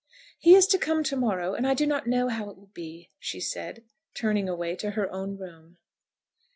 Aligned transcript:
"He 0.39 0.55
is 0.55 0.65
to 0.69 0.79
come 0.79 1.03
to 1.03 1.15
morrow, 1.15 1.53
and 1.53 1.67
I 1.67 1.75
do 1.75 1.85
not 1.85 2.07
know 2.07 2.27
how 2.29 2.49
it 2.49 2.57
will 2.57 2.71
be," 2.73 3.11
she 3.19 3.39
said, 3.39 3.83
turning 4.15 4.49
away 4.49 4.75
to 4.77 4.91
her 4.97 5.13
own 5.13 5.37
room. 5.37 5.77